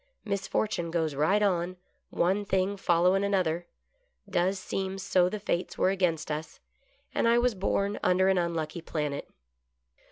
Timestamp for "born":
7.53-7.99